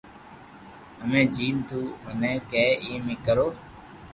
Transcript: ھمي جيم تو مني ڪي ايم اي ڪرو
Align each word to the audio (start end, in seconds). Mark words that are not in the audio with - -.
ھمي 1.01 1.23
جيم 1.35 1.57
تو 1.69 1.79
مني 2.01 2.33
ڪي 2.49 2.65
ايم 2.85 3.05
اي 3.11 3.15
ڪرو 3.25 3.47